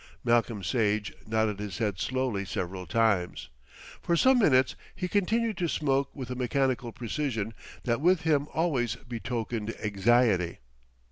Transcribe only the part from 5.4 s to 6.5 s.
to smoke with a